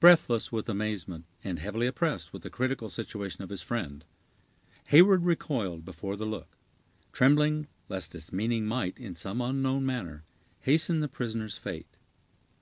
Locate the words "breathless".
0.00-0.52